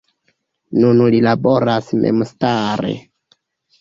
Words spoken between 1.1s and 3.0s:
li laboras memstare.